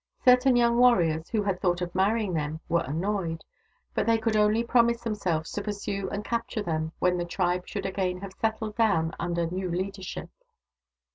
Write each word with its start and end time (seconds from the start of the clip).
Certain 0.25 0.55
young 0.55 0.79
warriors 0.79 1.29
who 1.29 1.43
had 1.43 1.61
thought 1.61 1.79
of 1.79 1.93
marrying 1.93 2.33
them 2.33 2.59
were 2.67 2.81
annoyed, 2.87 3.43
but 3.93 4.07
they 4.07 4.17
could 4.17 4.35
only 4.35 4.63
promise 4.63 4.99
them 5.01 5.13
selves 5.13 5.51
to 5.51 5.61
pursue 5.61 6.09
and 6.09 6.25
capture 6.25 6.63
them 6.63 6.91
when 6.97 7.17
the 7.19 7.23
tribe 7.23 7.67
should 7.67 7.85
again 7.85 8.17
have 8.17 8.33
settled 8.33 8.75
down 8.75 9.13
under 9.19 9.45
new 9.45 9.69
leader 9.69 10.01
ship. 10.01 10.31